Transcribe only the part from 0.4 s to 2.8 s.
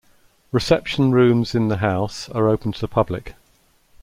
Reception rooms in the house are open